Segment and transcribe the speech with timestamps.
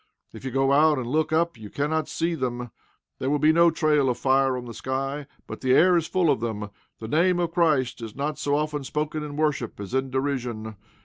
[0.33, 2.71] If you go out and look up you cannot see them.
[3.19, 5.27] There will be no trail of fire on the sky.
[5.45, 6.71] But the air is full of them.
[6.97, 10.75] The name of Christ is not so often spoken in worship as in derision.